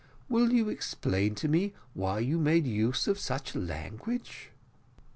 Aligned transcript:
Will 0.29 0.51
you 0.51 0.67
explain 0.67 1.35
to 1.35 1.47
me 1.47 1.73
why 1.93 2.21
you 2.21 2.39
made 2.39 2.65
use 2.65 3.07
of 3.07 3.19
such 3.19 3.53
language?" 3.53 4.49